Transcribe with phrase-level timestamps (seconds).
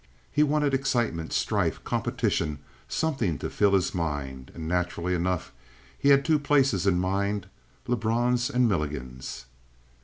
[0.31, 2.57] He wanted excitement, strife, competition;
[2.89, 4.49] something to fill his mind.
[4.55, 5.53] And naturally enough
[5.95, 7.45] he had two places in mind
[7.85, 9.45] Lebrun's and Milligan's.